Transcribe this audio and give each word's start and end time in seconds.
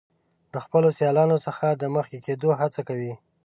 د 0.53 0.55
خپلو 0.65 0.87
سیالانو 0.97 1.37
څخه 1.45 1.65
د 1.71 1.83
مخکې 1.95 2.17
کیدو 2.25 2.49
هڅه 2.59 2.81
کوي. 2.89 3.13